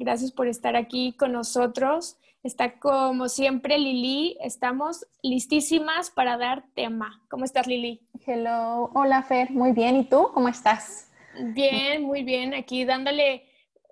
[0.00, 2.16] Gracias por estar aquí con nosotros.
[2.42, 4.38] Está como siempre Lili.
[4.40, 7.22] Estamos listísimas para dar tema.
[7.28, 8.00] ¿Cómo estás, Lili?
[8.26, 8.90] Hello.
[8.94, 9.50] Hola, Fer.
[9.50, 9.96] Muy bien.
[9.96, 10.30] ¿Y tú?
[10.32, 11.10] ¿Cómo estás?
[11.52, 12.54] Bien, muy bien.
[12.54, 13.44] Aquí dándole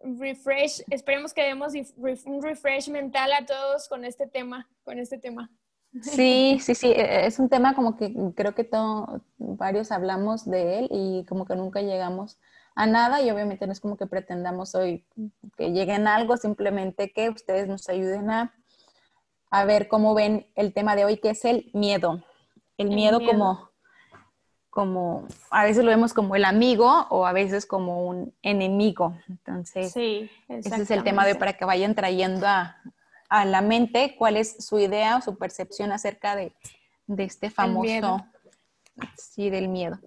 [0.02, 0.82] refresh.
[0.88, 1.74] Esperemos que demos
[2.24, 5.50] un refresh mental a todos con este tema, con este tema.
[6.00, 6.90] Sí, sí, sí.
[6.90, 11.44] E-, es un tema como que creo que todos, varios hablamos de él y como
[11.44, 12.38] que nunca llegamos
[12.78, 15.04] a nada y obviamente no es como que pretendamos hoy
[15.56, 18.54] que lleguen a algo, simplemente que ustedes nos ayuden a,
[19.50, 22.22] a ver cómo ven el tema de hoy, que es el miedo.
[22.76, 23.68] El, miedo, como
[24.70, 29.18] como a veces lo vemos como el amigo o a veces como un enemigo.
[29.28, 32.76] Entonces, ese es el tema de hoy para que vayan trayendo a,
[33.28, 36.52] a, la mente cuál es su idea o su percepción acerca de,
[37.08, 38.24] de este famoso,
[39.16, 39.98] sí, del miedo.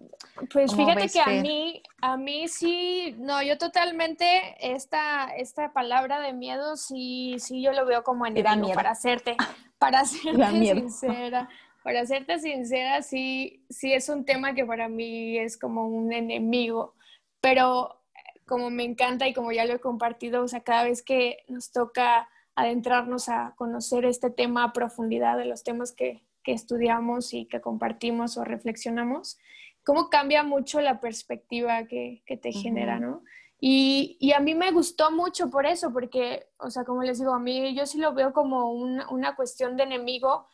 [0.52, 4.26] Pues fíjate que a mí, a mí sí, no, yo totalmente
[4.60, 9.36] esta, esta palabra de miedo sí, sí yo lo veo como enemigo para hacerte,
[9.78, 11.50] para serte sincera.
[11.84, 16.94] Para serte sincera, sí, sí es un tema que para mí es como un enemigo,
[17.40, 18.02] pero
[18.46, 21.72] como me encanta y como ya lo he compartido, o sea, cada vez que nos
[21.72, 27.46] toca adentrarnos a conocer este tema a profundidad de los temas que, que estudiamos y
[27.46, 29.40] que compartimos o reflexionamos,
[29.84, 33.24] cómo cambia mucho la perspectiva que, te genera, ¿no?
[33.60, 37.40] Y, a mí me gustó mucho por eso, porque, o sea, como les digo, a
[37.40, 40.48] mí yo sí lo veo como una, cuestión de enemigo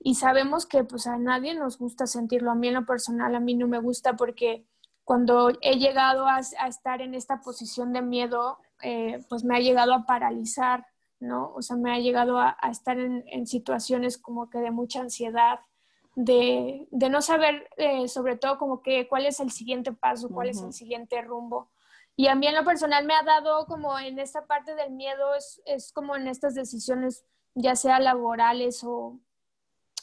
[0.00, 2.50] y sabemos que pues a nadie nos gusta sentirlo.
[2.50, 4.66] A mí en lo personal, a mí no me gusta porque
[5.04, 9.94] cuando he llegado a, estar en esta posición de miedo, eh, pues me ha llegado
[9.94, 10.84] a paralizar,
[11.20, 11.52] ¿no?
[11.54, 15.60] O sea, me ha llegado a, estar en, en, situaciones como que de mucha ansiedad,
[16.14, 20.60] de, no saber eh, sobre todo como que cuál es el siguiente paso, cuál es
[20.60, 21.70] el siguiente rumbo.
[22.16, 25.34] Y a mí en lo personal me ha dado como en esta parte del miedo,
[25.34, 27.24] es, es como en estas decisiones,
[27.54, 29.18] ya sea laborales o,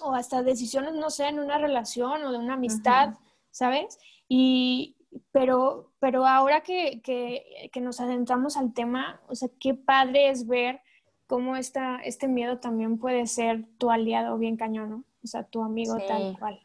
[0.02, 3.14] o, hasta decisiones, no sé, en una relación o de una amistad,
[3.52, 4.00] ¿sabes?
[4.28, 4.98] Y,
[5.32, 10.48] pero, pero ahora que, que, que, nos adentramos al tema, o sea, qué padre es
[10.48, 10.82] ver
[11.28, 15.04] cómo esta, este miedo también puede ser tu aliado bien cañón, ¿no?
[15.24, 16.60] O sea, tu amigo tal cual.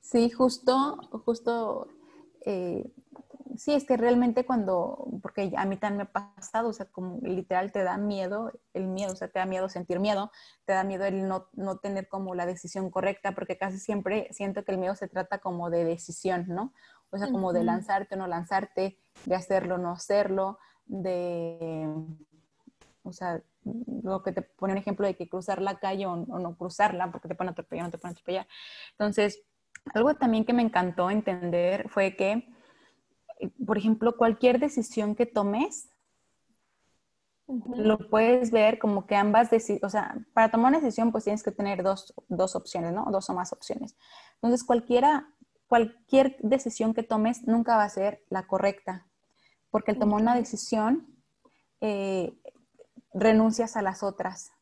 [0.00, 1.88] Sí, justo, justo,
[2.46, 2.90] eh,
[3.58, 7.18] sí, es que realmente cuando, porque a mí también me ha pasado, o sea, como
[7.20, 10.30] literal te da miedo, el miedo, o sea, te da miedo sentir miedo,
[10.64, 14.64] te da miedo el no, no tener como la decisión correcta, porque casi siempre siento
[14.64, 16.72] que el miedo se trata como de decisión, ¿no?
[17.10, 21.88] O sea, como de lanzarte o no lanzarte, de hacerlo o no hacerlo, de,
[23.02, 23.42] o sea,
[24.02, 27.28] lo que te pone un ejemplo de que cruzar la calle o, no cruzarla, porque
[27.28, 28.46] te pone a atropellar o no te pone a atropellar.
[28.92, 29.42] Entonces,
[29.94, 32.48] algo también que me encantó entender fue que,
[33.64, 35.90] por ejemplo, cualquier decisión que tomes,
[37.48, 41.42] lo puedes ver como que ambas decisiones, o sea, para tomar una decisión pues tienes
[41.42, 43.06] que tener dos, dos opciones, ¿no?
[43.10, 43.96] Dos o más opciones.
[44.34, 45.32] Entonces, cualquiera,
[45.66, 49.06] cualquier decisión que tomes nunca va a ser la correcta,
[49.70, 51.06] porque el tomar una decisión
[51.80, 52.38] eh,
[53.18, 54.52] renuncias a las otras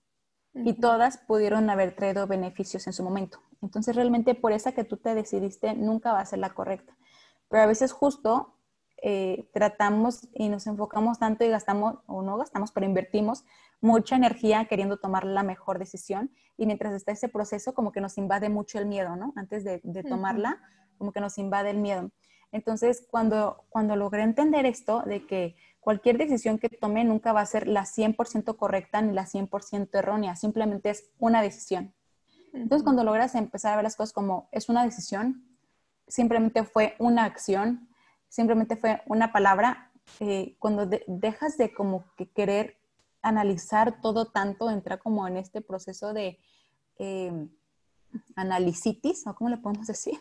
[0.54, 3.40] y todas pudieron haber traído beneficios en su momento.
[3.62, 6.96] Entonces realmente por esa que tú te decidiste nunca va a ser la correcta.
[7.48, 8.54] Pero a veces justo
[9.02, 13.44] eh, tratamos y nos enfocamos tanto y gastamos, o no gastamos, pero invertimos
[13.80, 18.16] mucha energía queriendo tomar la mejor decisión y mientras está ese proceso como que nos
[18.16, 19.34] invade mucho el miedo, ¿no?
[19.36, 20.60] Antes de, tomarla,
[20.96, 22.10] como que nos invade el miedo.
[22.52, 25.56] Entonces, cuando, cuando logré entender esto de que
[25.86, 30.34] cualquier decisión que tome nunca va a ser la 100% correcta ni la 100% errónea,
[30.34, 31.94] simplemente es una decisión.
[32.52, 35.46] Entonces, cuando logras empezar a ver las cosas como es una decisión,
[36.08, 37.88] simplemente fue una acción,
[38.28, 42.80] simplemente fue una palabra, eh, cuando dejas de como que querer
[43.22, 46.40] analizar todo tanto, entra como en este proceso de...
[46.98, 47.46] Eh,
[48.34, 50.18] analicitis, ¿o cómo le podemos decir?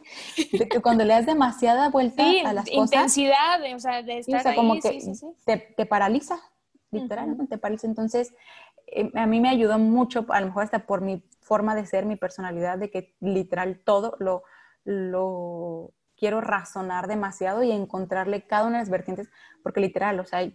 [0.52, 2.94] De que cuando le das demasiada vuelta a las cosas.
[2.94, 5.02] Intensidad, o sea, de estar o sea, como que
[5.76, 6.40] te, paraliza,
[6.92, 7.88] literalmente te paraliza.
[7.88, 8.34] Entonces,
[8.88, 12.06] eh, a mí me ayudó mucho, a lo mejor hasta por mi forma de ser,
[12.06, 14.44] mi personalidad, de que literal todo lo,
[14.84, 19.30] lo quiero razonar demasiado y encontrarle cada una de las vertientes,
[19.64, 20.50] porque literal, o sea,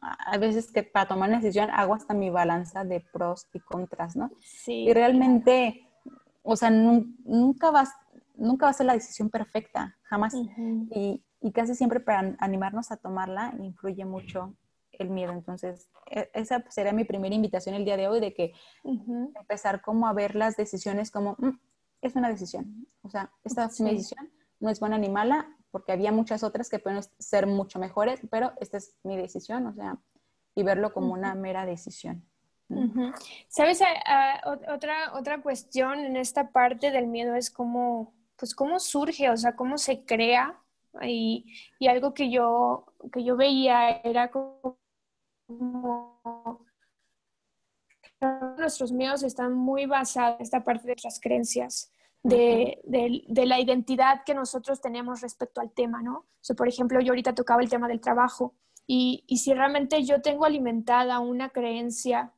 [0.00, 4.16] a veces que para tomar una decisión hago hasta mi balanza de pros y contras,
[4.16, 4.30] ¿no?
[4.42, 4.84] Sí.
[4.88, 5.89] Y realmente,
[6.42, 7.90] o sea, nunca vas,
[8.34, 10.34] nunca va a ser la decisión perfecta, jamás.
[10.34, 14.54] y, y, casi siempre para animarnos a tomarla influye mucho
[14.92, 15.32] el miedo.
[15.32, 18.52] Entonces, e, esa sería mi primera invitación el día de hoy, de que
[18.84, 21.58] empezar como a ver las decisiones como, mm,
[22.02, 22.86] es una decisión.
[23.02, 26.68] O sea, esta es mi decisión, no es buena ni mala, porque había muchas otras
[26.68, 29.98] que pueden ser mucho mejores, pero esta es mi decisión, o sea,
[30.54, 32.29] y verlo como una mera decisión.
[33.48, 33.80] ¿Sabes?
[34.68, 39.56] otra, otra cuestión en esta parte del miedo es cómo, pues cómo surge, o sea,
[39.56, 40.56] cómo se crea.
[41.02, 44.78] Y, y algo que yo, que yo veía era como
[48.58, 52.80] nuestros miedos están muy basados en esta parte de nuestras creencias de,
[53.46, 56.26] la identidad que nosotros tenemos respecto al tema, ¿no?
[56.48, 58.54] O por ejemplo, yo ahorita tocaba el tema del trabajo
[58.86, 62.32] y, si realmente yo tengo alimentada una creencia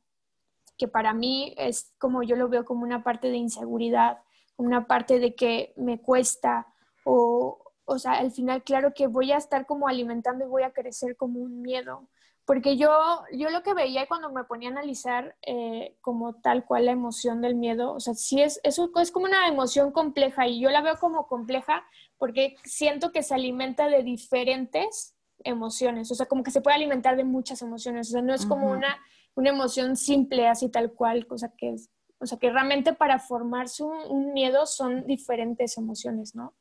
[0.77, 4.19] que para mí es como yo lo veo como una parte de inseguridad,
[4.57, 6.67] una parte de que me cuesta
[7.03, 10.73] o, o sea, al final claro que voy a estar como alimentando y voy a
[10.73, 12.07] crecer como un miedo
[12.45, 12.89] porque yo,
[13.31, 17.41] yo lo que veía cuando me ponía a analizar eh, como tal cual la emoción
[17.41, 20.81] del miedo, o sea, sí es, es, es como una emoción compleja y yo la
[20.81, 21.85] veo como compleja
[22.17, 25.15] porque siento que se alimenta de diferentes
[25.45, 28.45] emociones, o sea, como que se puede alimentar de muchas emociones, o sea, no es
[28.45, 28.97] como una,
[29.35, 31.89] una emoción simple así tal cual, cosa que es,
[32.19, 36.53] o sea, que realmente para formarse un, un miedo son diferentes emociones, ¿no?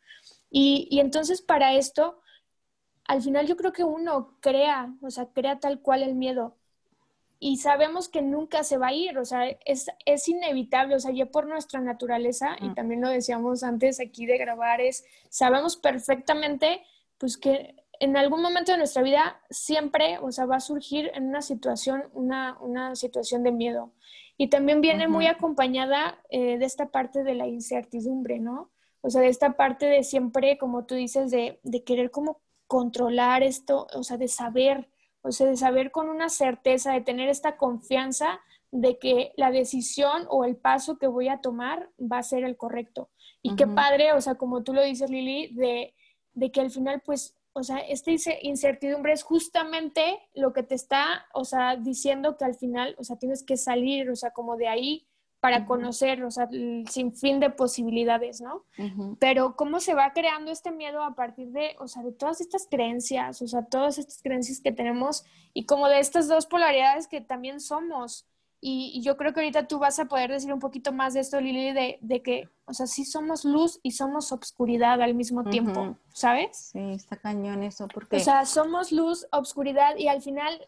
[0.50, 2.22] Y, y entonces para esto
[3.06, 6.56] al final yo creo que uno crea, o sea, crea tal cual el miedo.
[7.38, 11.10] Y sabemos que nunca se va a ir, o sea, es, es inevitable, o sea,
[11.10, 16.82] ya por nuestra naturaleza, y también lo decíamos antes aquí de grabar, es, sabemos perfectamente,
[17.18, 21.28] pues que en algún momento de nuestra vida siempre, o sea, va a surgir en
[21.28, 23.92] una situación, una, una situación de miedo.
[24.36, 28.72] Y también viene muy acompañada eh, de esta parte de la incertidumbre, ¿no?
[29.02, 33.44] O sea, de esta parte de siempre, como tú dices, de, de querer como controlar
[33.44, 34.90] esto, o sea, de saber,
[35.22, 38.40] o sea, de saber con una certeza, de tener esta confianza
[38.72, 42.56] de que la decisión o el paso que voy a tomar va a ser el
[42.56, 43.10] correcto.
[43.42, 45.94] Y qué padre, o sea, como tú lo dices, Lili, de,
[46.32, 48.10] de que al final, pues, o sea, esta
[48.42, 53.16] incertidumbre es justamente lo que te está, o sea, diciendo que al final, o sea,
[53.16, 55.06] tienes que salir, o sea, como de ahí
[55.42, 58.64] para conocer, o sea, el sinfín de posibilidades, ¿no?
[59.18, 62.68] Pero cómo se va creando este miedo a partir de, o sea, de todas estas
[62.70, 67.20] creencias, o sea, todas estas creencias que tenemos y como de estas dos polaridades que
[67.20, 68.28] también somos.
[68.64, 71.40] Y, yo creo que ahorita tú vas a poder decir un poquito más de esto,
[71.40, 75.96] Lili, de, de que, o sea, sí somos luz y somos obscuridad al mismo tiempo,
[76.12, 76.70] ¿sabes?
[76.72, 78.18] Sí, está cañón eso, porque...
[78.18, 80.64] O sea, somos luz, obscuridad y al final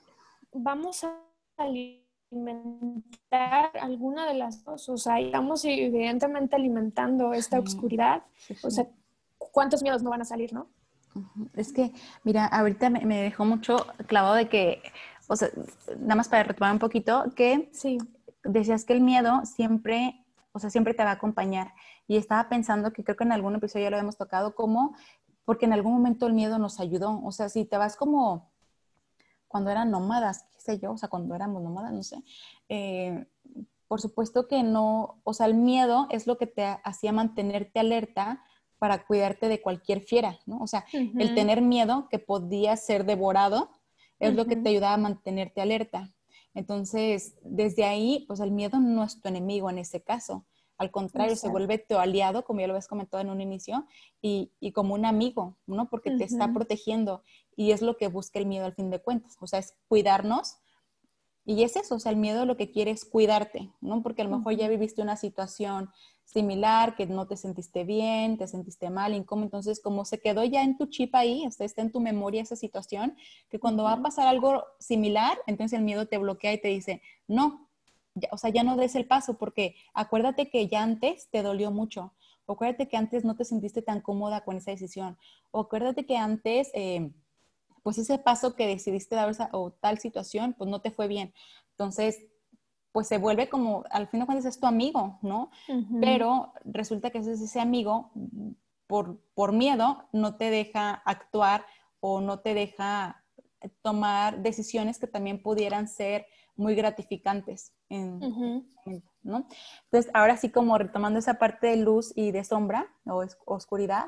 [0.53, 1.17] vamos a
[1.57, 4.89] alimentar alguna de las dos.
[4.89, 8.25] O sea, estamos evidentemente alimentando esta oscuridad.
[8.65, 8.89] O sea,
[9.39, 10.67] ¿cuántos miedos no van a salir, no?
[11.55, 11.93] Es que,
[12.25, 14.83] mira, ahorita me, dejó mucho clavado de que,
[15.29, 15.51] o sea,
[15.99, 17.99] nada más para retomar un poquito, que sí.
[18.43, 21.73] decías que el miedo siempre, o sea, siempre te va a acompañar.
[22.07, 24.95] Y estaba pensando que creo que en algún episodio ya lo hemos tocado como,
[25.45, 27.21] porque en algún momento el miedo nos ayudó.
[27.25, 28.51] O sea, si te vas como
[29.49, 32.23] cuando eran nómadas, qué sé yo, o sea, cuando éramos nómadas, no sé.
[32.69, 33.27] Eh,
[33.89, 38.43] por supuesto que no, o sea, el miedo es lo que te hacía mantenerte alerta
[38.79, 40.59] para cuidarte de cualquier fiera, ¿no?
[40.59, 43.71] O sea, el tener miedo que podía ser devorado
[44.19, 46.13] es lo que te ayudaba a mantenerte alerta.
[46.55, 50.47] Entonces, desde ahí, pues el miedo no es tu enemigo en ese caso.
[50.77, 53.87] Al contrario, se vuelve tu aliado, como ya lo habías comentado en un inicio,
[54.21, 55.89] y, como un amigo, ¿no?
[55.89, 57.23] Porque te está protegiendo
[57.57, 60.59] y es lo que busca el miedo al fin de cuentas, o sea, es cuidarnos.
[61.47, 64.03] Y es eso, o sea, el miedo lo que quiere es cuidarte, ¿no?
[64.03, 65.91] Porque a lo mejor ya viviste una situación
[66.25, 70.63] similar, que no te sentiste bien, te sentiste mal, incómodo, entonces como se quedó ya
[70.63, 73.17] en tu chip ahí, está, está en tu memoria esa situación,
[73.51, 77.03] que cuando va a pasar algo similar, entonces el miedo te bloquea y te dice,
[77.29, 77.69] no,
[78.31, 82.13] o sea, ya no des el paso porque acuérdate que ya antes te dolió mucho,
[82.47, 85.19] o acuérdate que antes no te sentiste tan cómoda con esa decisión,
[85.51, 87.11] o acuérdate que antes, eh,
[87.85, 91.35] pues ese paso que decidiste dar o tal situación, pues no te fue bien.
[91.73, 92.27] Entonces,
[92.93, 95.51] pues se vuelve como, al fin de cuentas es tu amigo, ¿no?
[96.01, 98.11] Pero resulta que ese amigo,
[98.87, 101.67] por, por miedo, no te deja actuar
[102.01, 103.23] o no te deja
[103.83, 106.27] tomar decisiones que también pudieran ser
[106.57, 107.75] muy gratificantes.
[107.91, 108.19] En,
[109.23, 109.47] ¿no?
[109.85, 114.07] Entonces, ahora sí como retomando esa parte de luz y de sombra o oscuridad,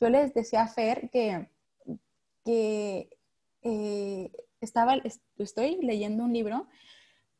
[0.00, 1.50] yo les decía a Fer que,
[2.48, 3.10] que
[3.60, 4.96] eh, estaba,
[5.36, 6.66] estoy leyendo un libro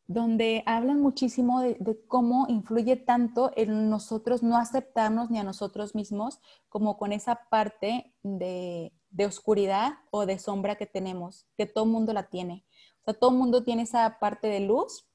[0.07, 6.41] donde hablan muchísimo de, cómo influye tanto en nosotros no aceptarnos ni a nosotros mismos
[6.69, 8.93] como con esa parte de,
[9.27, 12.67] oscuridad o de sombra que tenemos, que todo el mundo la tiene.
[13.01, 15.07] O sea, todo el mundo tiene esa parte de luz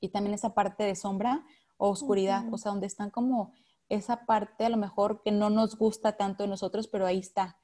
[0.00, 1.44] y también esa parte de sombra
[1.76, 3.52] o oscuridad, o sea, donde están como
[3.90, 7.58] esa parte a lo mejor que no nos gusta tanto de nosotros, pero ahí está.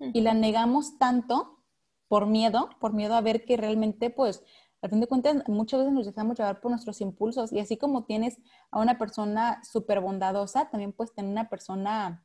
[0.00, 1.60] Y la negamos tanto
[2.06, 4.42] por miedo, por miedo a ver que realmente pues
[4.80, 8.04] al fin de cuentas, muchas veces nos dejamos llevar por nuestros impulsos y así como
[8.04, 8.38] tienes
[8.70, 12.24] a una persona súper bondadosa, también puedes tener una persona,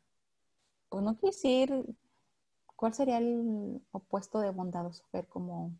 [0.89, 1.95] pues no quiero decir,
[2.75, 5.03] ¿cuál sería el opuesto de bondadoso?
[5.11, 5.71] Ver como...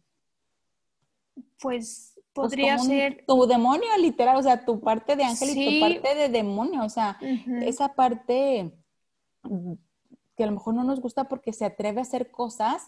[1.62, 3.24] Pues, pues podría ser...
[3.28, 6.90] Tu demonio, literal, o sea, tu parte de ángel y tu parte de demonio, o
[6.90, 7.20] sea,
[7.62, 8.74] esa parte
[10.36, 12.84] que a lo mejor no nos gusta porque se atreve a hacer cosas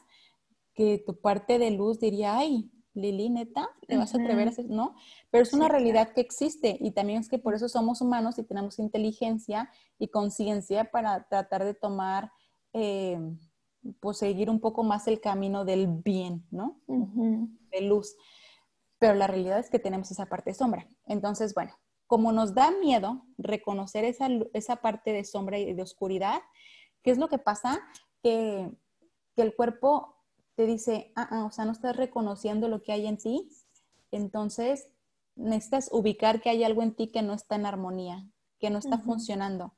[0.74, 4.70] que tu parte de luz diría, ay, Lili, neta, te vas a atrever a hacer,
[4.70, 4.96] ¿no?
[5.30, 8.44] Pero es una realidad que existe y también es que por eso somos humanos y
[8.44, 12.32] tenemos inteligencia y conciencia para tratar de tomar,
[12.74, 13.20] eh,
[14.00, 16.80] pues seguir un poco más el camino del bien, ¿no?
[16.88, 18.16] De luz.
[18.98, 20.88] Pero la realidad es que tenemos esa parte de sombra.
[21.06, 21.74] Entonces, bueno,
[22.08, 26.40] como nos da miedo reconocer esa, esa parte de sombra y de oscuridad,
[27.06, 27.80] ¿qué es lo que pasa?
[28.22, 28.70] Que,
[29.36, 30.16] que el cuerpo
[30.56, 33.50] te dice, ah, ah, o sea, no estás reconociendo lo que hay en ti,
[34.12, 34.90] entonces
[35.36, 38.28] necesitas ubicar que hay algo en ti que no está en armonía,
[38.60, 39.76] que no está funcionando.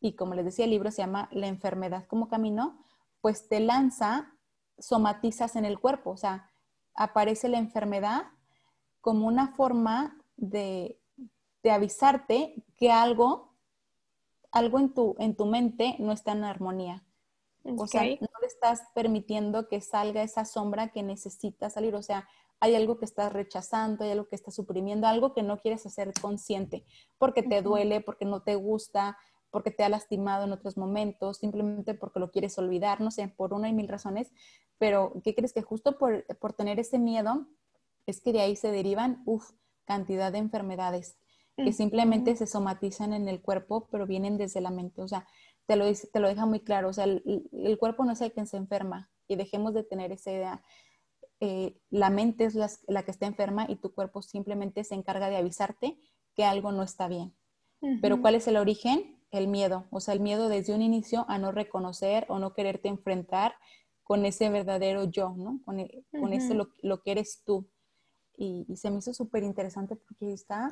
[0.00, 2.78] Y como les decía, el libro se llama La enfermedad como camino,
[3.22, 4.34] pues te lanza,
[4.78, 6.50] somatizas en el cuerpo, o sea,
[6.94, 8.24] aparece la enfermedad
[9.00, 11.00] como una forma de,
[11.62, 13.49] de avisarte que algo,
[14.52, 17.04] algo en tu, en tu mente no está en armonía.
[17.76, 21.94] O sea, no le estás permitiendo que salga esa sombra que necesita salir.
[21.94, 22.26] O sea,
[22.58, 26.12] hay algo que estás rechazando, hay algo que estás suprimiendo, algo que no quieres hacer
[26.20, 26.84] consciente,
[27.18, 29.18] porque te duele, porque no te gusta,
[29.50, 33.52] porque te ha lastimado en otros momentos, simplemente porque lo quieres olvidar, no sé, por
[33.52, 34.32] una y mil razones.
[34.78, 37.46] Pero, ¿qué crees que justo por, por tener ese miedo
[38.06, 39.50] es que de ahí se derivan, uff,
[39.84, 41.16] cantidad de enfermedades
[41.64, 45.02] que simplemente se somatizan en el cuerpo, pero vienen desde la mente.
[45.02, 45.26] O sea,
[45.66, 46.88] te lo, te lo deja muy claro.
[46.88, 50.32] O sea, el, cuerpo no es el que se enferma y dejemos de tener esa
[50.32, 50.62] idea.
[51.38, 52.56] Eh, la mente es
[52.88, 55.96] la, que está enferma y tu cuerpo simplemente se encarga de avisarte
[56.34, 57.34] que algo no está bien.
[58.02, 59.16] Pero ¿cuál es el origen?
[59.30, 59.86] El miedo.
[59.90, 63.54] O sea, el miedo desde un inicio a no reconocer o no quererte enfrentar
[64.02, 65.60] con ese verdadero yo, ¿no?
[65.64, 67.70] Con, e, con ese lo, que eres tú.
[68.36, 70.70] Y, y se me hizo súper interesante porque está,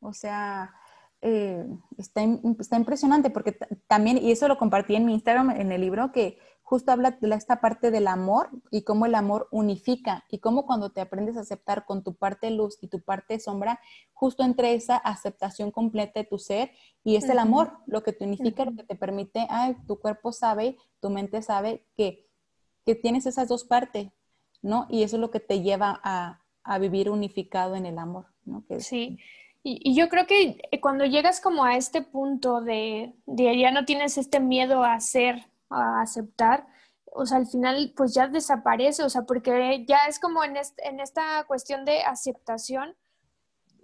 [0.00, 0.74] o sea,
[1.20, 2.22] eh, está,
[2.60, 6.38] está, impresionante porque también, y eso lo compartí en mi Instagram, en el libro, que
[6.68, 10.90] justo habla de esta parte del amor y cómo el amor unifica y cómo cuando
[10.90, 13.80] te aprendes a aceptar con tu parte luz y tu parte sombra,
[14.12, 16.70] justo entre esa aceptación completa de tu ser
[17.02, 20.30] y es el amor lo que te unifica, lo que te permite, ay, tu cuerpo
[20.30, 22.28] sabe, tu mente sabe que,
[22.84, 24.10] que tienes esas dos partes,
[24.60, 24.86] ¿no?
[24.90, 28.66] Y eso es lo que te lleva a, a vivir unificado en el amor, ¿no?
[28.66, 29.18] Que, sí.
[29.62, 33.84] Y, yo creo que eh, cuando llegas como a este punto de, de, ya no
[33.84, 36.66] tienes este miedo a hacer, a aceptar,
[37.12, 41.00] o sea, al final pues ya desaparece, o sea, porque ya es como en, en
[41.00, 42.96] esta cuestión de aceptación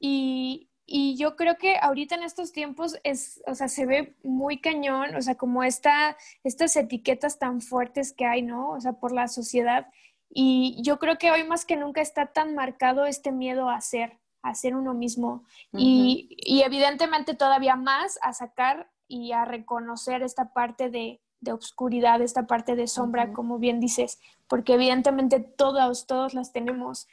[0.01, 4.61] y, y, yo creo que ahorita en estos tiempos es, o sea, se ve muy
[4.61, 8.71] cañón, o sea, como esta, estas etiquetas tan fuertes que hay, ¿no?
[8.71, 9.87] O sea, por la sociedad.
[10.31, 14.19] Y yo creo que hoy más que nunca está tan marcado este miedo a hacer,
[14.45, 15.45] a ser uno mismo.
[15.73, 22.47] Y, evidentemente todavía más a sacar y a reconocer esta parte de, de obscuridad, esta
[22.47, 27.09] parte de sombra, como bien dices, porque evidentemente todos, todos las tenemos.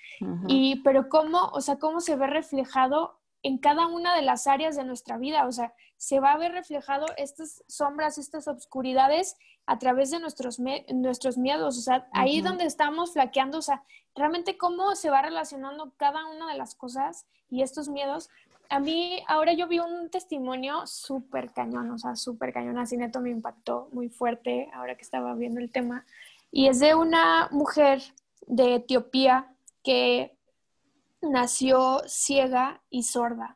[0.47, 4.75] Y, pero cómo, o sea, cómo se ve reflejado en cada una de las áreas
[4.75, 9.77] de nuestra vida, o sea, se va a ver reflejado estas sombras, estas obscuridades a
[9.77, 13.83] través de nuestros, nuestros miedos, o sea, ahí donde estamos flaqueando, o sea,
[14.15, 18.31] realmente cómo se va relacionando cada una de las cosas y estos miedos.
[18.67, 23.21] A mí, ahora yo vi un testimonio súper cañón, o sea, súper cañón, así neto
[23.21, 26.03] me impactó muy fuerte ahora que estaba viendo el tema.
[26.51, 28.01] Y es de una mujer
[28.47, 29.53] de Etiopía
[29.83, 30.35] que
[31.21, 33.55] nació ciega y sorda.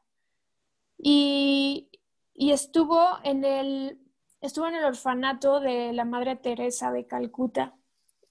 [0.99, 1.89] Y,
[2.35, 3.99] y estuvo en el
[4.41, 7.73] estuvo en el orfanato de la Madre Teresa de Calcuta.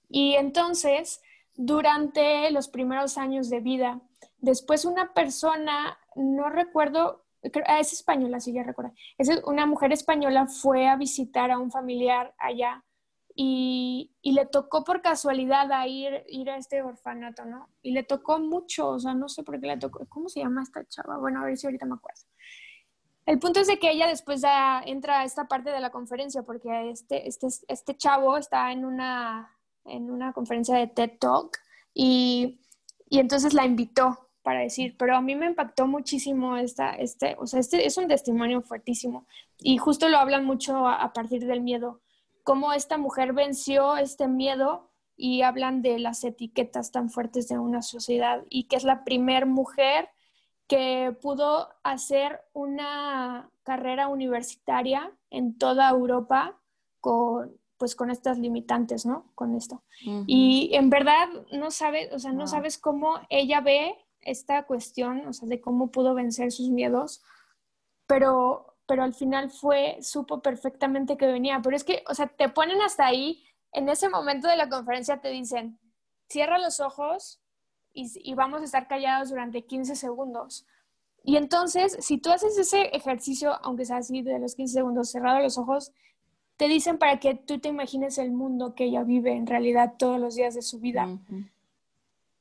[0.08, 1.20] Y entonces
[1.56, 4.00] durante los primeros años de vida.
[4.38, 7.25] Después una persona, no recuerdo,
[7.66, 11.70] ah, es española, sí, ya recuerdo, es una mujer española fue a visitar a un
[11.70, 12.84] familiar allá
[13.37, 17.68] y, le tocó por casualidad a ir, ir a este orfanato, ¿no?
[17.82, 20.04] Y le tocó mucho, o sea, no sé por qué le tocó.
[20.08, 21.18] ¿Cómo se llama esta chava?
[21.18, 22.20] Bueno, a ver si ahorita me acuerdo.
[23.26, 26.43] El punto es de que ella después ya entra a esta parte de la conferencia
[26.43, 31.59] porque este, este, este chavo está en una, en una conferencia de TED Talk
[31.95, 32.61] y,
[33.09, 37.47] y entonces la invitó para decir, pero a mí me impactó muchísimo esta, este, o
[37.47, 39.26] sea, este es un testimonio fuertísimo.
[39.59, 42.02] Y justo lo hablan mucho a, partir del miedo,
[42.43, 47.81] cómo esta mujer venció este miedo y hablan de las etiquetas tan fuertes de una
[47.81, 50.11] sociedad y que es la primer mujer
[50.66, 56.59] que pudo hacer una carrera universitaria en toda Europa
[57.00, 59.30] con, pues con estas limitantes, ¿no?
[59.35, 59.83] Con esto.
[60.26, 65.33] Y en verdad no sabes, o sea, no sabes cómo ella ve esta cuestión, o
[65.33, 67.23] sea, de cómo pudo vencer sus miedos,
[68.06, 71.61] pero, pero al final fue, supo perfectamente que venía.
[71.62, 75.21] Pero es que, o sea, te ponen hasta ahí, en ese momento de la conferencia
[75.21, 75.78] te dicen,
[76.28, 77.43] cierra los ojos
[77.94, 80.66] y, y vamos a estar callados durante 15 segundos.
[81.22, 85.40] Y entonces, si tú haces ese ejercicio, aunque sea así de los 15 segundos, cerrado
[85.40, 85.92] los ojos,
[86.56, 90.20] te dicen para que tú te imagines el mundo que ella vive en realidad todos
[90.20, 91.08] los días de su vida.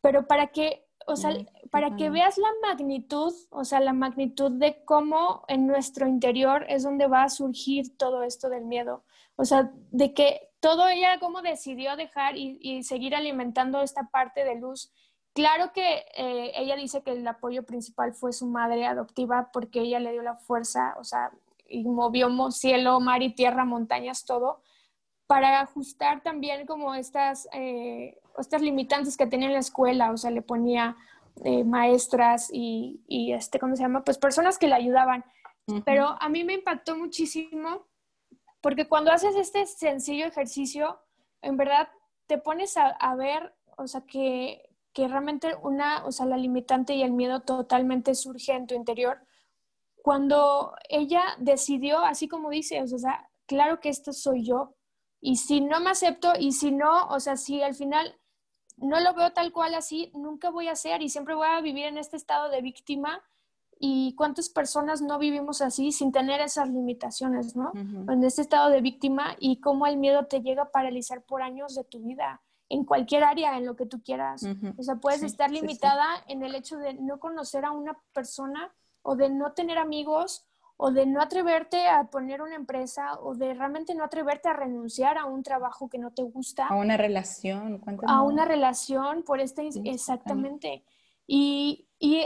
[0.01, 1.31] Pero para que o sea,
[1.69, 6.83] para que veas la magnitud, o sea, la magnitud de cómo en nuestro interior es
[6.83, 9.03] donde va a surgir todo esto del miedo.
[9.36, 14.55] O sea, de que todo ella, cómo decidió dejar y, seguir alimentando esta parte de
[14.55, 14.91] luz.
[15.34, 20.00] Claro que eh, ella dice que el apoyo principal fue su madre adoptiva porque ella
[20.00, 21.32] le dio la fuerza, o sea,
[21.68, 24.62] y movió cielo, mar y tierra, montañas, todo,
[25.25, 30.30] para ajustar también como estas, eh, estas limitantes que tenía en la escuela, o sea,
[30.30, 30.96] le ponía
[31.44, 34.04] eh, maestras y, y, este, ¿cómo se llama?
[34.04, 35.25] Pues personas que le ayudaban.
[35.86, 37.88] Pero a mí me impactó muchísimo
[38.60, 41.00] porque cuando haces este sencillo ejercicio,
[41.42, 41.88] en verdad
[42.28, 46.94] te pones a, a ver, o sea, que, que realmente una, o sea, la limitante
[46.94, 49.20] y el miedo totalmente surge en tu interior.
[50.01, 54.75] Cuando ella decidió, así como dice, o sea, claro que esto soy yo,
[55.25, 58.20] y si no me acepto y si no, o sea, si al final
[58.75, 61.86] no lo veo tal cual así, nunca voy a ser y siempre voy a vivir
[61.86, 63.24] en este estado de víctima.
[63.79, 67.72] ¿Y cuántas personas no vivimos así sin tener esas limitaciones, no?
[67.74, 71.75] En este estado de víctima y cómo el miedo te llega a paralizar por años
[71.75, 72.42] de tu vida,
[72.74, 74.44] en cualquier área, en lo que tú quieras.
[74.77, 79.16] O sea, puedes estar limitada en el hecho de no conocer a una persona o
[79.16, 80.44] de no tener amigos
[80.75, 85.20] o de no atreverte a poner una empresa o de realmente no atreverte a renunciar
[85.20, 86.66] a un trabajo que no te gusta.
[86.66, 87.79] A una relación.
[88.07, 90.83] A una relación por este, exactamente.
[91.27, 92.25] Y, y,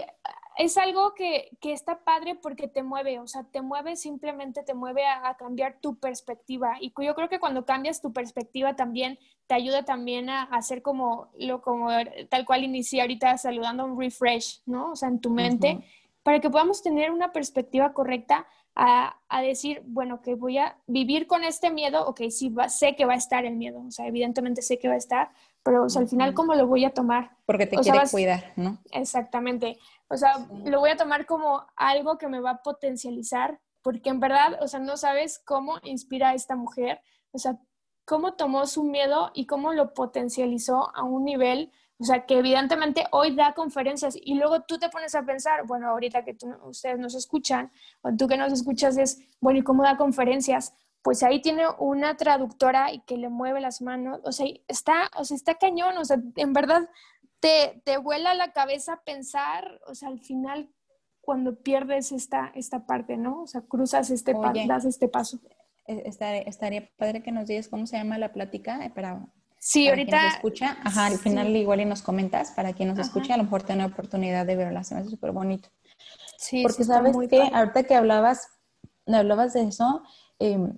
[0.57, 4.73] es algo que, que, está padre porque te mueve, o sea, te mueve simplemente, te
[4.73, 6.77] mueve a, cambiar tu perspectiva.
[6.81, 11.29] Y yo creo que cuando cambias tu perspectiva también te ayuda también a, hacer como
[11.37, 11.89] lo como
[12.29, 14.91] tal cual inicié ahorita saludando un refresh, ¿no?
[14.91, 15.83] O sea, en tu mente
[16.27, 21.45] para que podamos tener una perspectiva correcta a, decir, bueno, que voy a vivir con
[21.45, 24.77] este miedo, ok, sí, sé que va a estar el miedo, o sea, evidentemente sé
[24.77, 25.31] que va a estar,
[25.67, 27.32] pero al final, ¿cómo lo voy a tomar?
[27.45, 28.77] Porque te quiere cuidar, ¿no?
[28.91, 29.77] Exactamente.
[30.08, 34.21] O sea, lo voy a tomar como algo que me va a potencializar, porque en
[34.21, 37.01] verdad, o sea, no sabes cómo inspira a esta mujer,
[37.32, 37.60] o sea,
[38.06, 43.06] cómo tomó su miedo y cómo lo potencializó a un nivel o sea, que evidentemente
[43.12, 47.15] hoy da conferencias y luego tú te pones a pensar, bueno, ahorita que ustedes nos
[47.15, 50.75] escuchan, o tú que nos escuchas es, bueno, ¿y cómo da conferencias?
[51.07, 55.23] Pues ahí tiene una traductora y que le mueve las manos, o sea, está, o
[55.23, 56.89] sea, está cañón, o sea, en verdad
[57.39, 60.69] te, te vuela la cabeza pensar, o sea, al final
[61.21, 63.43] cuando pierdes esta, esta parte, ¿no?
[63.43, 64.33] O sea, cruzas este,
[64.67, 65.39] das este paso.
[65.87, 66.03] E,
[66.45, 69.25] estaría, padre que nos digas cómo se llama la plática eh, para
[69.59, 70.19] Sí, ahorita.
[70.19, 73.43] Quien escucha, ajá, al final igual y nos comentas para quien nos escucha, a lo
[73.43, 75.69] mejor tiene oportunidad de verla, se me hace súper bonito.
[76.37, 78.49] Sí, Porque sabes que ahorita que hablabas,
[79.05, 80.03] hablabas de eso,
[80.39, 80.77] em,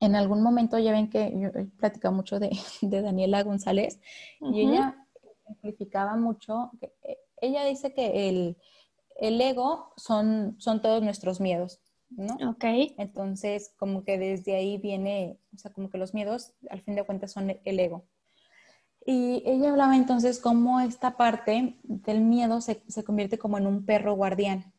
[0.00, 2.50] en algún momento ya ven que yo he platicado mucho de,
[2.82, 4.00] de Daniela González
[4.40, 5.06] y ella
[5.46, 8.56] simplificaba mucho, que, eh, ella dice que el,
[9.16, 11.80] el ego son, son todos nuestros miedos.
[12.10, 12.34] ¿no?
[12.50, 12.64] Ok.
[12.96, 17.04] Entonces, como que desde ahí viene, o sea, como que los miedos, al fin de
[17.04, 18.06] cuentas, son el ego.
[19.04, 23.84] Y ella hablaba entonces cómo esta parte del miedo se, se convierte como en un
[23.84, 24.72] perro guardián,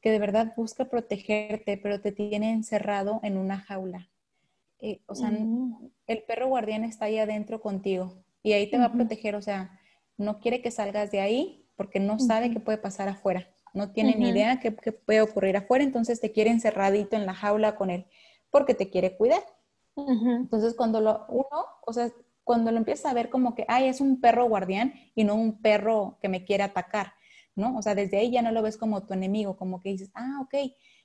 [0.00, 4.10] que de verdad busca protegerte, pero te tiene encerrado en una jaula.
[4.84, 5.90] Eh, o sea, mm.
[6.06, 9.78] el perro guardián está ahí adentro contigo y ahí te va a proteger, o sea,
[10.16, 14.14] no quiere que salgas de ahí porque no sabe qué puede pasar afuera no tiene
[14.14, 18.06] ni idea qué, puede ocurrir afuera, entonces te quiere encerradito en la jaula con él,
[18.50, 19.42] porque te quiere cuidar.
[19.96, 22.10] Entonces, cuando lo, uno, o sea,
[22.44, 25.60] cuando lo empiezas a ver como que, ay, es un perro guardián y no un
[25.60, 27.14] perro que me quiere atacar,
[27.56, 27.76] ¿no?
[27.76, 30.40] O sea, desde ahí ya no lo ves como tu enemigo, como que dices, ah,
[30.42, 30.54] ok,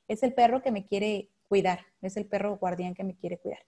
[0.07, 3.59] es el perro que me quiere cuidar, es el perro guardián que me quiere cuidar.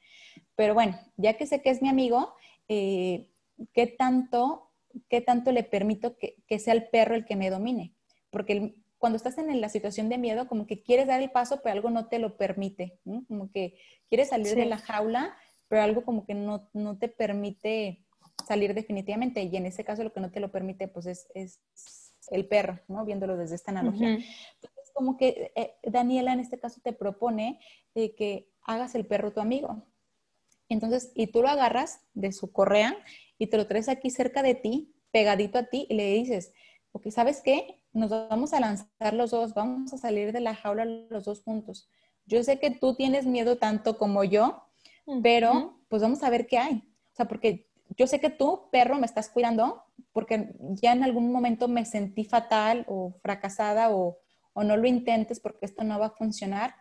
[0.55, 2.33] Pero bueno, ya que sé que es mi amigo,
[2.69, 3.27] eh,
[3.73, 4.71] ¿qué, tanto,
[5.09, 7.93] ¿qué tanto le permito que, sea el perro el que me domine?
[8.29, 11.73] Porque cuando estás en la situación de miedo, como que quieres dar el paso, pero
[11.73, 15.35] algo no te lo permite, como que quieres salir de la jaula,
[15.67, 18.05] pero algo como que no, te permite
[18.47, 19.41] salir definitivamente.
[19.41, 21.63] Y en ese caso lo que no te lo permite, pues es,
[22.29, 23.03] el perro, ¿no?
[23.03, 24.19] Viéndolo desde esta analogía.
[24.93, 27.59] Como que eh, Daniela en este caso te propone
[27.93, 29.83] que hagas el perro tu amigo.
[30.69, 32.95] Entonces, y tú lo agarras de su correa
[33.37, 36.53] y te lo traes aquí cerca de ti, pegadito a ti, y le dices,
[36.91, 40.85] porque sabes qué, nos vamos a lanzar los dos, vamos a salir de la jaula
[40.85, 41.89] los dos juntos.
[42.25, 44.63] Yo sé que tú tienes miedo tanto como yo,
[45.21, 46.75] pero pues vamos a ver qué hay.
[46.75, 51.31] O sea, porque yo sé que tú, perro, me estás cuidando porque ya en algún
[51.31, 54.17] momento me sentí fatal o fracasada o,
[54.53, 56.75] o no lo intentes porque esto no va a funcionar.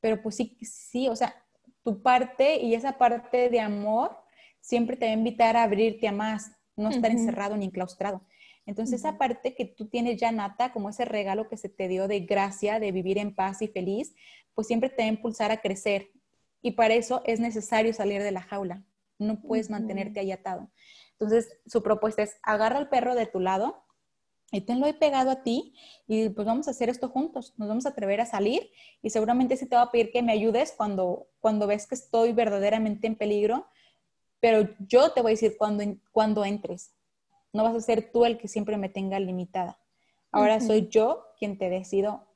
[0.00, 1.34] Pero pues sí, sí, o sea,
[1.82, 4.16] tu parte y esa parte de amor
[4.60, 8.22] siempre te va a invitar a abrirte a más, no estar encerrado ni enclaustrado.
[8.66, 12.08] Entonces, esa parte que tú tienes ya nata, como ese regalo que se te dio
[12.08, 14.14] de gracia, de vivir en paz y feliz,
[14.54, 16.10] pues siempre te va a impulsar a crecer,
[16.64, 18.82] y para eso es necesario salir de la jaula.
[19.18, 20.70] No puedes mantenerte ahí atado.
[21.12, 23.83] Entonces, su propuesta es, agarra al perro de tu lado
[24.56, 25.74] y tenlo ahí pegado a ti
[26.06, 27.54] y pues vamos a hacer esto juntos.
[27.56, 28.70] Nos vamos a atrever a salir
[29.02, 32.32] y seguramente sí te va a pedir que me ayudes cuando, cuando ves que estoy
[32.32, 33.66] verdaderamente en peligro,
[34.40, 36.94] pero yo te voy a decir cuando, cuando entres.
[37.52, 39.78] No vas a ser tú el que siempre me tenga limitada.
[40.30, 42.26] Ahora soy yo quien te decido,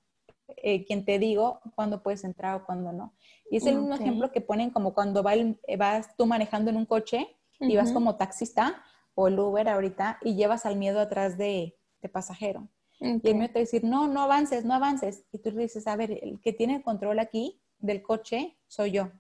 [0.56, 3.14] eh, quien te digo cuándo puedes entrar o cuándo no.
[3.50, 7.28] Y es el mismo ejemplo que ponen como cuando vas tú manejando en un coche
[7.60, 8.82] y vas como taxista
[9.14, 11.77] o el Uber ahorita y llevas al miedo atrás de,
[12.08, 12.68] pasajero.
[13.00, 15.24] Y el miedo te dice, no, no avances, no avances.
[15.32, 19.10] Y tú dices, a ver, el que tiene el control aquí del coche soy yo.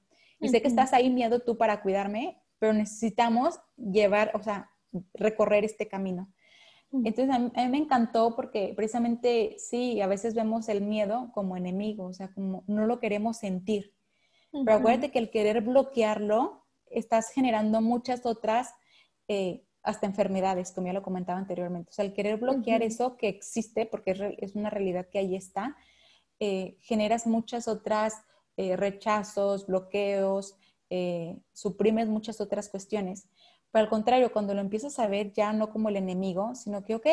[0.40, 4.70] Y sé que estás ahí miedo tú para cuidarme, pero necesitamos llevar, o sea,
[5.14, 6.32] recorrer este camino.
[6.92, 12.06] Entonces, a mí, me encantó porque precisamente sí, a veces vemos el miedo como enemigo,
[12.06, 13.94] o sea, como no lo queremos sentir.
[14.50, 18.74] Pero acuérdate que el querer bloquearlo, estás generando muchas otras,
[19.28, 21.90] eh, hasta enfermedades, como ya lo comentaba anteriormente.
[21.90, 25.76] O sea, el querer bloquear eso que existe, porque es, una realidad que ahí está,
[26.40, 28.14] eh, generas muchas otras
[28.56, 30.56] eh, rechazos, bloqueos,
[31.52, 33.28] suprimes muchas otras cuestiones.
[33.70, 36.94] Pero al contrario, cuando lo empiezas a ver ya no como el enemigo, sino que,
[36.94, 37.06] ok,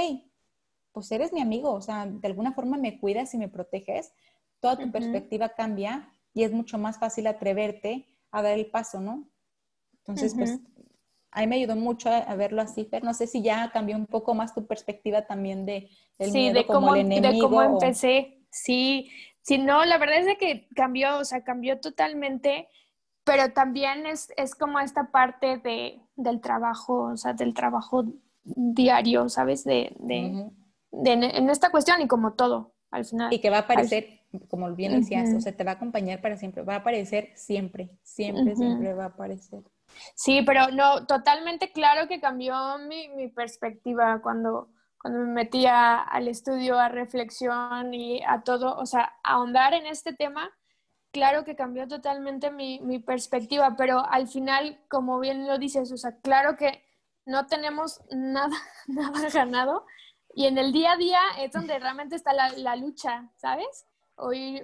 [0.91, 4.13] pues eres mi amigo, o sea, de alguna forma me cuidas y me proteges,
[4.59, 9.27] toda tu perspectiva cambia y es mucho más fácil atreverte a dar el paso, ¿no?
[9.99, 10.59] Entonces, pues,
[11.36, 14.08] a mí me ayudó mucho a, verlo así, pero no sé si ya cambió un
[14.08, 17.34] poco más tu perspectiva también de el sí, de como cómo, enemigo.
[17.34, 19.10] De cómo empecé, sí.
[19.41, 22.67] Sí, no, la verdad es de que cambió, o sea, cambió totalmente,
[23.24, 28.06] pero también es, es como esta parte de, del trabajo, o sea, del trabajo
[28.43, 29.63] diario, ¿sabes?
[29.63, 30.50] De, de,
[30.91, 33.32] de en esta cuestión y como todo, al final.
[33.32, 36.38] Y que va a aparecer como bien decías, o sea, te va a acompañar para
[36.38, 39.63] siempre, va a aparecer siempre, siempre, siempre va a aparecer.
[40.15, 44.69] Sí, pero no, totalmente claro que cambió mi, mi perspectiva cuando,
[45.01, 49.86] cuando me metí al estudio, a reflexión y a todo, o sea, a ahondar en
[49.86, 50.51] este tema,
[51.12, 55.97] claro que cambió totalmente mi, mi perspectiva, pero al final, como bien lo dices, o
[55.97, 56.84] sea, claro que
[57.25, 58.55] no tenemos nada,
[58.88, 59.86] nada ganado
[60.34, 63.88] y en el día a día es donde realmente está la, la lucha, ¿sabes?
[64.17, 64.62] Hoy,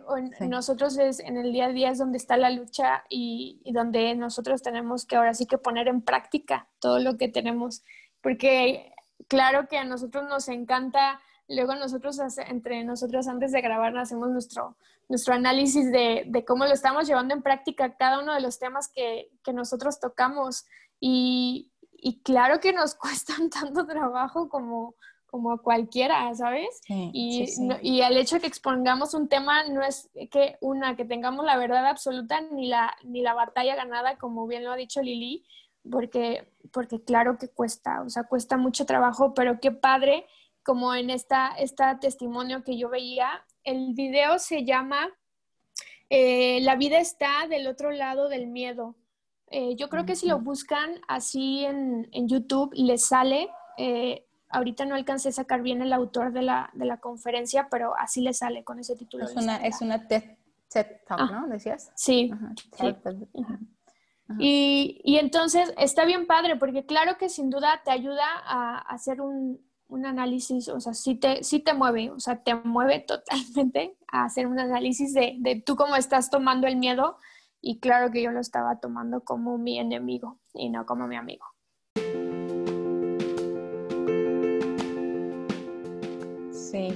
[0.47, 4.61] nosotros es, en el día a día es donde está la lucha y, donde nosotros
[4.61, 7.83] tenemos que ahora sí que poner en práctica todo lo que tenemos,
[8.21, 8.93] porque
[9.27, 14.77] claro que a nosotros nos encanta, luego nosotros, entre nosotros antes de grabar, hacemos nuestro,
[15.09, 18.87] nuestro análisis de, de, cómo lo estamos llevando en práctica cada uno de los temas
[18.87, 20.65] que, que nosotros tocamos
[21.01, 24.95] y, y claro que nos cuestan tanto trabajo como
[25.31, 26.81] como cualquiera, ¿sabes?
[26.89, 27.45] y,
[27.81, 31.57] y el hecho de que expongamos un tema no es que una, que tengamos la
[31.57, 35.45] verdad absoluta ni la, ni la batalla ganada, como bien lo ha dicho Lili,
[35.89, 40.25] porque, porque claro que cuesta, o sea, cuesta mucho trabajo, pero qué padre,
[40.63, 43.29] como en esta, esta testimonio que yo veía,
[43.63, 45.09] el video se llama
[46.09, 48.95] eh, La vida está del otro lado del miedo.
[49.47, 53.49] Eh, yo creo que si lo buscan así en, en YouTube, les sale.
[53.77, 57.95] Eh, Ahorita no alcancé a sacar bien el autor de la, de la conferencia, pero
[57.97, 59.25] así le sale con ese título.
[59.25, 60.23] Es una, es una TED,
[60.71, 61.29] Talk, ah.
[61.31, 61.47] ¿no?
[61.47, 61.91] ¿Decías?
[61.95, 62.31] Sí.
[64.39, 69.19] Y, y, entonces está bien padre, porque claro que sin duda te ayuda a, hacer
[69.19, 69.59] un,
[69.89, 74.23] un, análisis, o sea, sí te, sí te mueve, o sea, te mueve totalmente a
[74.23, 77.17] hacer un análisis de, de tú cómo estás tomando el miedo.
[77.63, 81.45] Y claro que yo lo estaba tomando como mi enemigo y no como mi amigo.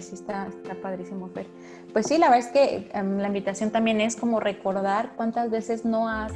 [0.05, 0.47] Sí, está
[0.81, 1.47] padrísimo, Fer.
[1.91, 5.83] Pues sí, la verdad es que em, la invitación también es como recordar cuántas veces
[5.83, 6.31] no has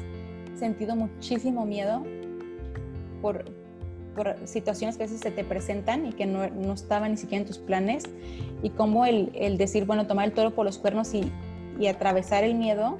[0.57, 2.03] sentido muchísimo miedo
[3.21, 3.45] por,
[4.15, 7.41] por situaciones que a veces se te presentan y que no, no estaban ni siquiera
[7.41, 8.03] en tus planes,
[8.63, 11.31] y cómo el, el, decir, bueno, tomar el toro por los cuernos y,
[11.79, 12.97] y atravesar el miedo,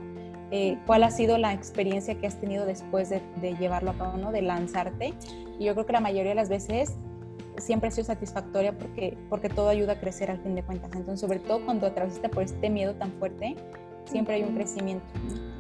[0.52, 4.18] eh, cuál ha sido la experiencia que has tenido después de, de llevarlo a cabo,
[4.18, 4.32] ¿no?
[4.32, 5.14] de lanzarte.
[5.60, 6.96] Y yo creo que la mayoría de las veces
[7.60, 10.92] siempre ha sido satisfactoria porque, porque todo ayuda a crecer al fin de cuentas.
[10.94, 13.56] Entonces, sobre todo cuando atravesaste por este miedo tan fuerte,
[14.06, 15.06] siempre hay un crecimiento.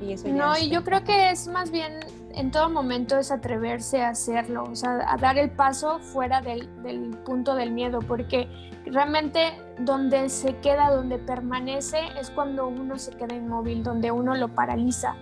[0.01, 1.99] Y eso no, y yo creo que es más bien
[2.33, 6.69] en todo momento es atreverse a hacerlo, o sea, a dar el paso fuera del,
[6.83, 8.47] del punto del miedo, porque
[8.85, 14.47] realmente donde se queda, donde permanece, es cuando uno se queda inmóvil, donde uno lo
[14.49, 15.15] paraliza.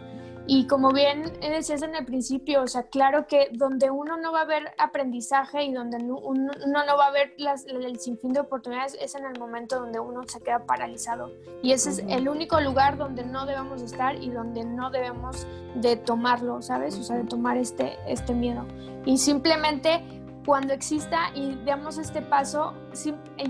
[0.49, 4.41] Y como bien decías en el principio, o sea, claro que donde uno no va
[4.41, 8.97] a ver aprendizaje y donde uno, no va a ver las, el sinfín de oportunidades
[9.01, 11.31] es en el momento donde uno se queda paralizado.
[11.61, 15.97] Y ese es el único lugar donde no debemos estar y donde no debemos de
[15.97, 16.97] tomarlo, ¿sabes?
[16.97, 18.65] O sea, de tomar este, este miedo.
[19.05, 20.01] Y simplemente
[20.45, 22.73] cuando exista y demos este paso,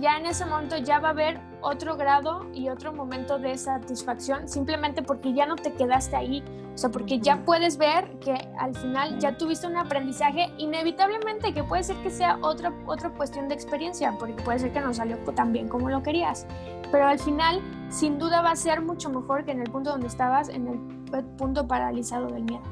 [0.01, 4.48] ya en ese momento ya va a haber otro grado y otro momento de satisfacción,
[4.48, 6.43] simplemente porque ya no te quedaste ahí,
[6.74, 11.63] o sea, porque ya puedes ver que al final ya tuviste un aprendizaje, inevitablemente que
[11.63, 15.17] puede ser que sea otra, otra cuestión de experiencia, porque puede ser que no salió
[15.36, 16.46] tan bien como lo querías,
[16.91, 20.08] pero al final sin duda va a ser mucho mejor que en el punto donde
[20.08, 22.63] estabas, en el punto paralizado del miedo.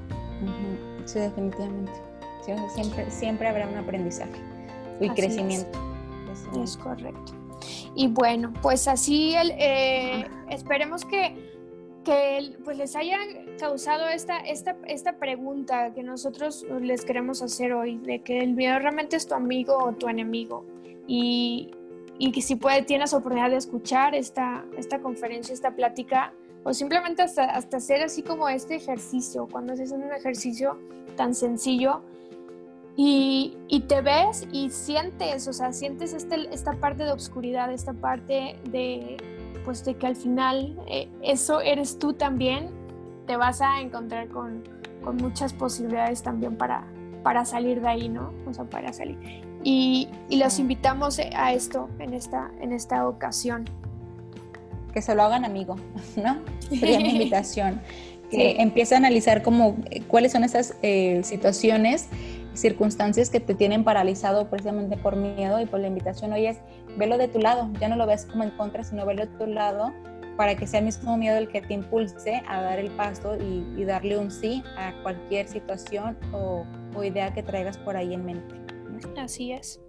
[1.06, 1.92] Sí, definitivamente
[2.74, 4.40] siempre, siempre habrá un aprendizaje
[5.00, 5.80] y crecimiento.
[6.62, 6.78] Es.
[6.78, 7.34] correcto.
[7.96, 11.36] Y bueno, pues así el, eh, esperemos que,
[12.04, 13.18] que pues les haya
[13.58, 18.78] causado esta, esta, esta pregunta que nosotros les queremos hacer hoy, de que el miedo
[18.80, 20.66] realmente es tu amigo o tu enemigo.
[21.08, 21.72] Y,
[22.18, 27.22] y que si puede, tienes oportunidad de escuchar esta, esta conferencia, esta plática, o simplemente
[27.22, 30.80] hasta, hasta hacer así como este ejercicio, cuando haces un ejercicio
[31.16, 32.02] tan sencillo,
[32.98, 37.92] y, y, te ves y sientes, o sea, sientes este, esta parte de obscuridad, esta
[37.92, 39.18] parte de,
[39.66, 42.70] pues de que al final eh, eso eres tú también,
[43.28, 44.64] te vas a encontrar con,
[45.04, 46.88] con, muchas posibilidades también para,
[47.22, 48.32] para salir de ahí, ¿no?
[48.48, 49.18] O sea, para salir.
[49.64, 53.66] Y, y los invitamos a esto en esta, en esta ocasión.
[54.94, 55.76] Que se lo hagan amigo,
[56.16, 56.38] ¿no?
[56.70, 57.82] Sería mi invitación.
[58.32, 62.08] Que empiece a analizar como eh, cuáles son esas eh, situaciones
[62.56, 66.58] circunstancias que te tienen paralizado precisamente por miedo y por la invitación hoy es
[66.98, 69.46] velo de tu lado, ya no lo ves como en contra, sino velo de tu
[69.46, 69.94] lado
[70.38, 73.84] para que sea el mismo miedo el que te impulse a dar el paso y,
[73.86, 76.66] darle un sí a cualquier situación o,
[77.04, 78.56] idea que traigas por ahí en mente.
[79.18, 79.82] Así es.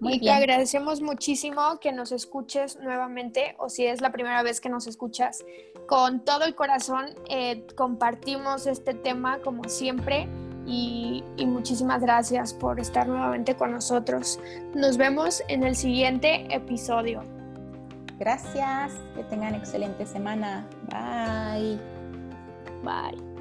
[0.00, 4.68] y te agradecemos muchísimo que nos escuches nuevamente o si es la primera vez que
[4.68, 5.44] nos escuchas.
[5.88, 10.28] Con todo el corazón eh, compartimos este tema como siempre
[10.66, 14.38] y, muchísimas gracias por estar nuevamente con nosotros.
[14.74, 17.22] Nos vemos en el siguiente episodio.
[18.18, 20.66] Gracias, que tengan excelente semana.
[20.88, 21.78] Bye.
[22.82, 23.32] Bye.